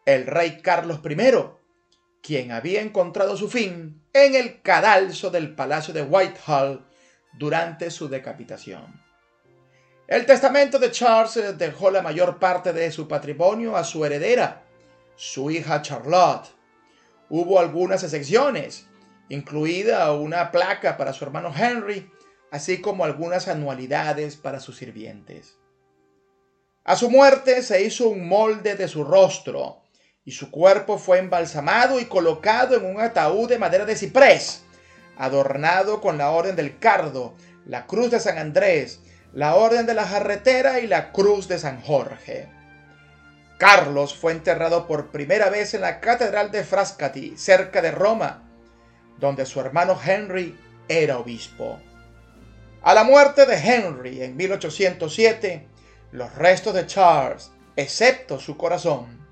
el 0.05 0.25
rey 0.27 0.59
Carlos 0.61 0.99
I, 1.03 1.17
quien 2.21 2.51
había 2.51 2.81
encontrado 2.81 3.37
su 3.37 3.49
fin 3.49 4.03
en 4.13 4.35
el 4.35 4.61
cadalso 4.61 5.29
del 5.29 5.55
Palacio 5.55 5.93
de 5.93 6.03
Whitehall 6.03 6.85
durante 7.39 7.89
su 7.89 8.09
decapitación. 8.09 9.01
El 10.07 10.25
testamento 10.25 10.79
de 10.79 10.91
Charles 10.91 11.57
dejó 11.57 11.91
la 11.91 12.01
mayor 12.01 12.39
parte 12.39 12.73
de 12.73 12.91
su 12.91 13.07
patrimonio 13.07 13.77
a 13.77 13.83
su 13.83 14.05
heredera, 14.05 14.66
su 15.17 15.49
hija 15.49 15.81
Charlotte. 15.81 16.47
Hubo 17.29 17.59
algunas 17.59 18.03
excepciones, 18.03 18.87
incluida 19.29 20.13
una 20.13 20.51
placa 20.51 20.95
para 20.95 21.11
su 21.11 21.25
hermano 21.25 21.51
Henry, 21.53 22.09
así 22.51 22.79
como 22.79 23.03
algunas 23.03 23.47
anualidades 23.47 24.37
para 24.37 24.59
sus 24.59 24.77
sirvientes. 24.77 25.57
A 26.85 26.95
su 26.95 27.09
muerte 27.09 27.63
se 27.63 27.81
hizo 27.81 28.07
un 28.07 28.29
molde 28.29 28.75
de 28.75 28.87
su 28.87 29.03
rostro, 29.03 29.81
y 30.23 30.31
su 30.31 30.51
cuerpo 30.51 30.97
fue 30.99 31.17
embalsamado 31.17 31.99
y 31.99 32.05
colocado 32.05 32.75
en 32.75 32.85
un 32.85 33.01
ataúd 33.01 33.49
de 33.49 33.57
madera 33.57 33.85
de 33.85 33.95
ciprés, 33.95 34.63
adornado 35.17 35.99
con 35.99 36.17
la 36.17 36.29
Orden 36.29 36.55
del 36.55 36.77
Cardo, 36.77 37.33
la 37.65 37.87
Cruz 37.87 38.11
de 38.11 38.19
San 38.19 38.37
Andrés, 38.37 39.01
la 39.33 39.55
Orden 39.55 39.87
de 39.87 39.95
la 39.95 40.05
Jarretera 40.05 40.79
y 40.79 40.87
la 40.87 41.11
Cruz 41.11 41.47
de 41.47 41.57
San 41.57 41.81
Jorge. 41.81 42.56
Carlos 43.57 44.15
fue 44.15 44.33
enterrado 44.33 44.85
por 44.85 45.07
primera 45.07 45.49
vez 45.49 45.73
en 45.73 45.81
la 45.81 45.99
Catedral 45.99 46.51
de 46.51 46.63
Frascati, 46.63 47.35
cerca 47.37 47.81
de 47.81 47.91
Roma, 47.91 48.43
donde 49.17 49.47
su 49.47 49.59
hermano 49.59 49.99
Henry 50.03 50.55
era 50.87 51.17
obispo. 51.17 51.79
A 52.83 52.93
la 52.93 53.03
muerte 53.03 53.47
de 53.47 53.55
Henry 53.57 54.21
en 54.21 54.37
1807, 54.37 55.67
los 56.11 56.33
restos 56.35 56.75
de 56.75 56.85
Charles, 56.85 57.51
excepto 57.75 58.39
su 58.39 58.57
corazón, 58.57 59.27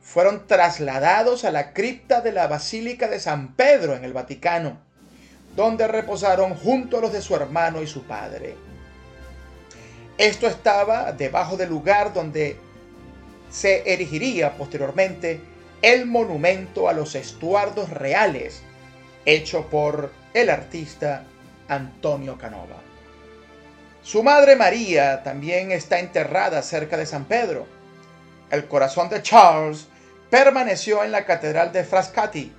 fueron 0.00 0.46
trasladados 0.46 1.44
a 1.44 1.50
la 1.50 1.72
cripta 1.72 2.20
de 2.20 2.30
la 2.30 2.46
Basílica 2.46 3.08
de 3.08 3.18
San 3.18 3.56
Pedro 3.56 3.96
en 3.96 4.04
el 4.04 4.12
Vaticano, 4.12 4.78
donde 5.56 5.88
reposaron 5.88 6.54
junto 6.54 6.98
a 6.98 7.00
los 7.00 7.12
de 7.12 7.22
su 7.22 7.34
hermano 7.34 7.82
y 7.82 7.88
su 7.88 8.04
padre. 8.04 8.54
Esto 10.16 10.46
estaba 10.46 11.10
debajo 11.10 11.56
del 11.56 11.70
lugar 11.70 12.12
donde 12.12 12.56
se 13.54 13.92
erigiría 13.92 14.56
posteriormente 14.56 15.40
el 15.80 16.06
monumento 16.06 16.88
a 16.88 16.92
los 16.92 17.14
estuardos 17.14 17.88
reales, 17.88 18.62
hecho 19.24 19.70
por 19.70 20.10
el 20.34 20.50
artista 20.50 21.22
Antonio 21.68 22.36
Canova. 22.36 22.82
Su 24.02 24.24
madre 24.24 24.56
María 24.56 25.22
también 25.22 25.70
está 25.70 26.00
enterrada 26.00 26.62
cerca 26.62 26.96
de 26.96 27.06
San 27.06 27.26
Pedro. 27.26 27.66
El 28.50 28.66
corazón 28.66 29.08
de 29.08 29.22
Charles 29.22 29.86
permaneció 30.30 31.04
en 31.04 31.12
la 31.12 31.24
Catedral 31.24 31.72
de 31.72 31.84
Frascati, 31.84 32.52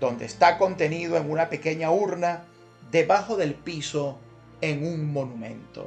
donde 0.00 0.24
está 0.24 0.56
contenido 0.56 1.18
en 1.18 1.30
una 1.30 1.50
pequeña 1.50 1.90
urna 1.90 2.44
debajo 2.90 3.36
del 3.36 3.52
piso 3.52 4.18
en 4.62 4.86
un 4.86 5.12
monumento. 5.12 5.86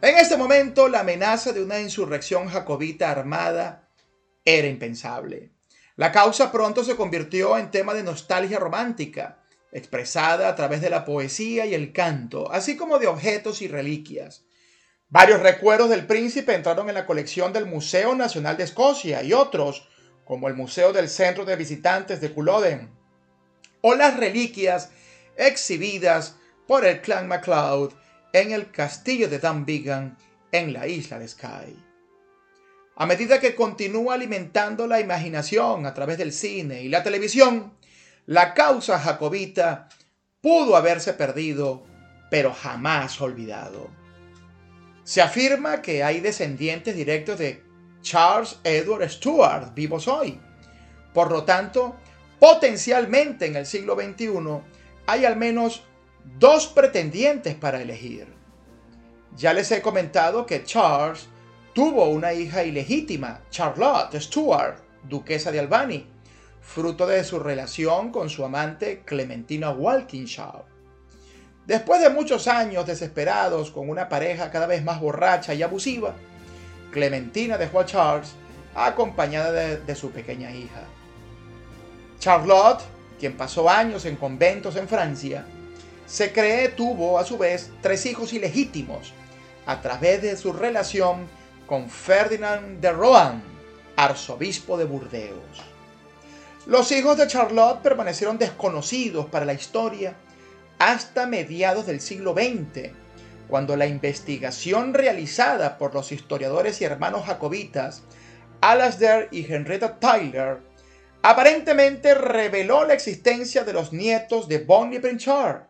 En 0.00 0.16
este 0.16 0.36
momento 0.36 0.88
la 0.88 1.00
amenaza 1.00 1.52
de 1.52 1.60
una 1.60 1.80
insurrección 1.80 2.46
jacobita 2.48 3.10
armada 3.10 3.88
era 4.44 4.68
impensable. 4.68 5.50
La 5.96 6.12
causa 6.12 6.52
pronto 6.52 6.84
se 6.84 6.94
convirtió 6.94 7.58
en 7.58 7.72
tema 7.72 7.94
de 7.94 8.04
nostalgia 8.04 8.60
romántica, 8.60 9.42
expresada 9.72 10.48
a 10.48 10.54
través 10.54 10.80
de 10.80 10.90
la 10.90 11.04
poesía 11.04 11.66
y 11.66 11.74
el 11.74 11.92
canto, 11.92 12.48
así 12.52 12.76
como 12.76 13.00
de 13.00 13.08
objetos 13.08 13.60
y 13.60 13.66
reliquias. 13.66 14.44
Varios 15.08 15.40
recuerdos 15.40 15.90
del 15.90 16.06
príncipe 16.06 16.54
entraron 16.54 16.88
en 16.88 16.94
la 16.94 17.04
colección 17.04 17.52
del 17.52 17.66
Museo 17.66 18.14
Nacional 18.14 18.56
de 18.56 18.64
Escocia 18.64 19.24
y 19.24 19.32
otros, 19.32 19.88
como 20.24 20.46
el 20.46 20.54
Museo 20.54 20.92
del 20.92 21.08
Centro 21.08 21.44
de 21.44 21.56
Visitantes 21.56 22.20
de 22.20 22.32
Culloden, 22.32 22.88
o 23.80 23.96
las 23.96 24.16
reliquias 24.16 24.90
exhibidas 25.36 26.36
por 26.68 26.84
el 26.84 27.00
clan 27.00 27.26
MacLeod 27.26 27.94
en 28.32 28.52
el 28.52 28.70
castillo 28.70 29.28
de 29.28 29.38
Dunvegan 29.38 30.16
en 30.52 30.72
la 30.72 30.86
isla 30.86 31.18
de 31.18 31.28
Skye. 31.28 31.76
A 32.96 33.06
medida 33.06 33.38
que 33.38 33.54
continúa 33.54 34.14
alimentando 34.14 34.86
la 34.86 35.00
imaginación 35.00 35.86
a 35.86 35.94
través 35.94 36.18
del 36.18 36.32
cine 36.32 36.82
y 36.82 36.88
la 36.88 37.02
televisión, 37.02 37.74
la 38.26 38.54
causa 38.54 38.98
jacobita 38.98 39.88
pudo 40.40 40.76
haberse 40.76 41.12
perdido, 41.14 41.86
pero 42.30 42.52
jamás 42.52 43.20
olvidado. 43.20 43.88
Se 45.04 45.22
afirma 45.22 45.80
que 45.80 46.02
hay 46.02 46.20
descendientes 46.20 46.94
directos 46.94 47.38
de 47.38 47.62
Charles 48.02 48.58
Edward 48.64 49.08
Stuart 49.08 49.74
vivos 49.74 50.08
hoy. 50.08 50.38
Por 51.14 51.30
lo 51.30 51.44
tanto, 51.44 51.96
potencialmente 52.38 53.46
en 53.46 53.56
el 53.56 53.66
siglo 53.66 53.96
XXI 53.96 54.28
hay 55.06 55.24
al 55.24 55.36
menos 55.36 55.87
dos 56.36 56.66
pretendientes 56.66 57.54
para 57.54 57.80
elegir. 57.80 58.26
Ya 59.36 59.52
les 59.52 59.70
he 59.70 59.80
comentado 59.80 60.46
que 60.46 60.64
Charles 60.64 61.28
tuvo 61.72 62.08
una 62.08 62.32
hija 62.32 62.64
ilegítima, 62.64 63.40
Charlotte 63.50 64.20
Stuart, 64.20 64.78
duquesa 65.04 65.52
de 65.52 65.60
Albany, 65.60 66.06
fruto 66.60 67.06
de 67.06 67.24
su 67.24 67.38
relación 67.38 68.10
con 68.10 68.28
su 68.28 68.44
amante 68.44 69.02
Clementina 69.04 69.70
Walkinshaw. 69.70 70.64
Después 71.66 72.00
de 72.00 72.10
muchos 72.10 72.48
años 72.48 72.86
desesperados 72.86 73.70
con 73.70 73.88
una 73.88 74.08
pareja 74.08 74.50
cada 74.50 74.66
vez 74.66 74.82
más 74.82 75.00
borracha 75.00 75.54
y 75.54 75.62
abusiva, 75.62 76.14
Clementina 76.90 77.58
dejó 77.58 77.80
a 77.80 77.86
Charles 77.86 78.32
acompañada 78.74 79.52
de, 79.52 79.76
de 79.78 79.94
su 79.94 80.10
pequeña 80.10 80.50
hija. 80.50 80.82
Charlotte, 82.18 82.82
quien 83.18 83.36
pasó 83.36 83.68
años 83.68 84.04
en 84.04 84.16
conventos 84.16 84.76
en 84.76 84.88
Francia, 84.88 85.44
se 86.08 86.32
cree 86.32 86.70
tuvo 86.70 87.18
a 87.18 87.24
su 87.24 87.36
vez 87.36 87.70
tres 87.82 88.06
hijos 88.06 88.32
ilegítimos 88.32 89.12
a 89.66 89.82
través 89.82 90.22
de 90.22 90.36
su 90.36 90.54
relación 90.54 91.28
con 91.66 91.90
Ferdinand 91.90 92.80
de 92.80 92.90
Rohan, 92.90 93.42
arzobispo 93.96 94.78
de 94.78 94.84
Burdeos. 94.84 95.62
Los 96.66 96.90
hijos 96.92 97.18
de 97.18 97.26
Charlotte 97.26 97.82
permanecieron 97.82 98.38
desconocidos 98.38 99.26
para 99.26 99.44
la 99.44 99.52
historia 99.52 100.16
hasta 100.78 101.26
mediados 101.26 101.86
del 101.86 102.00
siglo 102.00 102.32
XX, 102.32 102.90
cuando 103.48 103.76
la 103.76 103.86
investigación 103.86 104.94
realizada 104.94 105.76
por 105.76 105.94
los 105.94 106.10
historiadores 106.12 106.80
y 106.80 106.84
hermanos 106.84 107.26
jacobitas 107.26 108.02
Alasdair 108.60 109.28
y 109.30 109.50
Henrietta 109.50 109.98
Tyler 109.98 110.58
aparentemente 111.22 112.14
reveló 112.14 112.86
la 112.86 112.94
existencia 112.94 113.64
de 113.64 113.72
los 113.72 113.92
nietos 113.92 114.48
de 114.48 114.58
Bonnie 114.58 115.00
Princhard, 115.00 115.68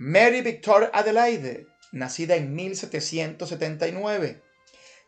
Mary 0.00 0.42
Victoria 0.42 0.92
Adelaide, 0.94 1.66
nacida 1.90 2.36
en 2.36 2.54
1779. 2.54 4.40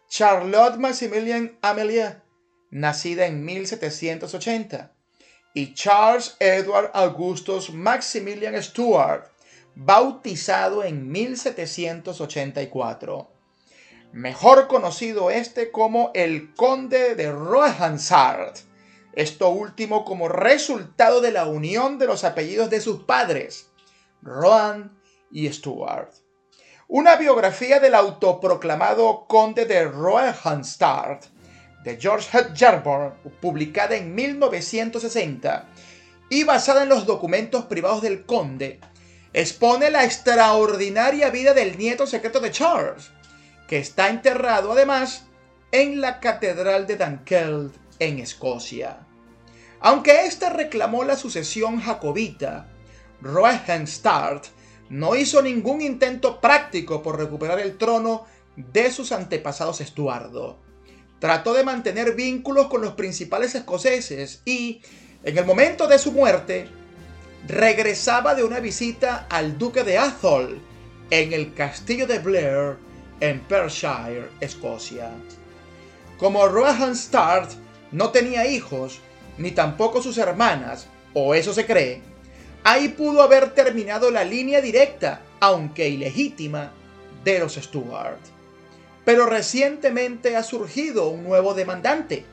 Charlotte 0.09 0.79
Maximilian 0.79 1.57
Amelia, 1.63 2.25
nacida 2.73 3.27
en 3.27 3.45
1780. 3.45 4.93
Y 5.55 5.75
Charles 5.75 6.35
Edward 6.41 6.91
Augustus 6.93 7.73
Maximilian 7.73 8.61
Stuart, 8.61 9.31
bautizado 9.77 10.83
en 10.83 11.09
1784. 11.09 13.31
Mejor 14.13 14.67
conocido 14.67 15.31
este 15.31 15.71
como 15.71 16.11
el 16.15 16.53
conde 16.55 17.15
de 17.15 17.31
Rohansard, 17.31 18.57
esto 19.13 19.51
último 19.51 20.05
como 20.05 20.29
resultado 20.29 21.21
de 21.21 21.31
la 21.31 21.47
unión 21.47 22.01
de 22.01 22.07
los 22.07 22.25
apellidos 22.25 22.71
de 22.71 22.81
sus 22.81 23.05
padres, 23.05 23.70
Rohan 24.23 24.99
y 25.31 25.51
Stuart. 25.53 26.13
Una 26.89 27.17
biografía 27.17 27.79
del 27.79 27.95
autoproclamado 27.95 29.27
conde 29.27 29.65
de 29.65 29.85
Rohanstad 29.85 31.21
de 31.85 31.97
George 31.99 32.37
Hedgerborn, 32.37 33.15
publicada 33.41 33.97
en 33.97 34.15
1960 34.15 35.69
y 36.29 36.45
basada 36.45 36.83
en 36.83 36.89
los 36.89 37.07
documentos 37.07 37.65
privados 37.65 38.03
del 38.03 38.27
conde, 38.27 38.81
expone 39.33 39.91
la 39.91 40.05
extraordinaria 40.05 41.31
vida 41.31 41.55
del 41.55 41.79
nieto 41.79 42.07
secreto 42.07 42.41
de 42.41 42.51
Charles, 42.51 43.11
que 43.67 43.79
está 43.79 44.09
enterrado 44.09 44.73
además 44.73 45.27
en 45.73 46.01
la 46.01 46.21
Catedral 46.21 46.87
de 46.87 46.97
Dunkeld 46.97 47.73
en 47.99 48.19
Escocia. 48.19 49.07
Aunque 49.81 50.27
éste 50.27 50.51
reclamó 50.51 51.05
la 51.05 51.17
sucesión 51.17 51.81
jacobita, 51.81 52.69
Rohenstad 53.23 54.43
no 54.89 55.15
hizo 55.15 55.41
ningún 55.43 55.81
intento 55.81 56.41
práctico 56.41 57.03
por 57.03 57.19
recuperar 57.19 57.61
el 57.61 57.79
trono 57.79 58.27
de 58.57 58.91
sus 58.91 59.13
antepasados 59.13 59.81
Estuardo. 59.81 60.59
Trató 61.19 61.55
de 61.55 61.65
mantener 61.65 62.15
vínculos 62.15 62.67
con 62.69 62.81
los 62.81 62.95
principales 62.95 63.55
escoceses 63.55 64.43
y, 64.45 64.83
en 65.23 65.39
el 65.39 65.45
momento 65.45 65.87
de 65.87 65.99
su 65.99 66.13
muerte, 66.13 66.69
regresaba 67.47 68.35
de 68.35 68.45
una 68.45 68.61
visita 68.61 69.27
al 69.31 69.59
duque 69.59 69.85
de 69.85 69.99
Atholl 69.99 70.61
en 71.11 71.33
el 71.33 71.55
castillo 71.55 72.07
de 72.07 72.19
Blair 72.19 72.77
en 73.21 73.41
Perthshire, 73.41 74.29
Escocia. 74.41 75.11
Como 76.19 76.47
Rohan 76.49 76.97
Start 76.97 77.51
no 77.93 78.11
tenía 78.11 78.47
hijos, 78.47 79.01
ni 79.39 79.53
tampoco 79.53 80.03
sus 80.03 80.19
hermanas, 80.19 80.87
o 81.15 81.35
eso 81.35 81.53
se 81.53 81.67
cree, 81.67 82.03
ahí 82.65 82.91
pudo 82.91 83.23
haber 83.23 83.55
terminado 83.55 84.11
la 84.11 84.25
línea 84.25 84.61
directa, 84.61 85.23
aunque 85.41 85.89
ilegítima, 85.89 86.73
de 87.25 87.39
los 87.39 87.55
Stuart. 87.55 88.21
Pero 89.05 89.27
recientemente 89.27 90.37
ha 90.37 90.43
surgido 90.43 91.09
un 91.09 91.25
nuevo 91.25 91.55
demandante, 91.55 92.25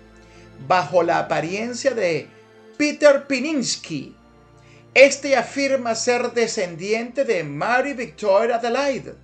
bajo 0.67 1.03
la 1.03 1.19
apariencia 1.19 1.91
de 1.93 2.27
Peter 2.77 3.27
Pininsky. 3.27 4.15
Este 4.93 5.35
afirma 5.35 5.95
ser 5.95 6.33
descendiente 6.33 7.23
de 7.23 7.43
Mary 7.43 7.93
Victoria 7.93 8.55
Adelaide, 8.55 9.15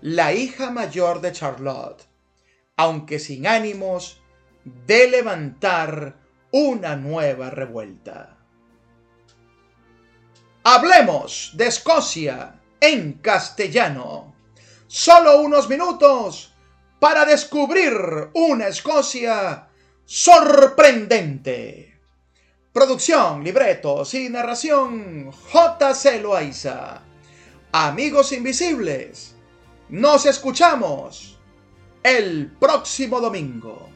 la 0.00 0.32
hija 0.32 0.70
mayor 0.70 1.20
de 1.20 1.32
Charlotte, 1.32 2.04
aunque 2.76 3.18
sin 3.18 3.46
ánimos 3.46 4.20
de 4.86 5.08
levantar 5.08 6.16
una 6.50 6.96
nueva 6.96 7.50
revuelta. 7.50 8.37
Hablemos 10.70 11.52
de 11.54 11.66
Escocia 11.66 12.60
en 12.78 13.14
castellano. 13.22 14.34
Solo 14.86 15.40
unos 15.40 15.66
minutos 15.66 16.52
para 17.00 17.24
descubrir 17.24 17.94
una 18.34 18.68
Escocia 18.68 19.66
sorprendente. 20.04 21.98
Producción, 22.70 23.42
libretos 23.42 24.12
y 24.12 24.28
narración 24.28 25.32
J.C. 25.32 26.20
Loaiza. 26.20 27.00
Amigos 27.72 28.32
invisibles, 28.32 29.36
nos 29.88 30.26
escuchamos 30.26 31.38
el 32.02 32.52
próximo 32.60 33.22
domingo. 33.22 33.88